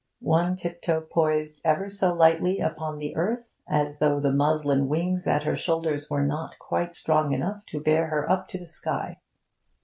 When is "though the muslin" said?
3.99-4.87